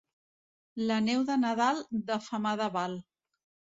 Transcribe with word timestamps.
La 0.93 0.97
neu 1.09 1.23
de 1.29 1.37
Nadal 1.43 1.85
de 2.11 2.21
femada 2.33 2.75
val. 2.83 3.03